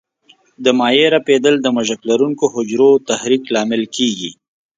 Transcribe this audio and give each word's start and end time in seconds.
د 0.63 0.65
مایع 0.79 1.07
رپېدل 1.15 1.55
د 1.61 1.67
مژک 1.77 1.99
لرونکو 2.09 2.45
حجرو 2.53 2.89
تحریک 3.09 3.43
لامل 3.53 3.83
کېږي. 3.95 4.31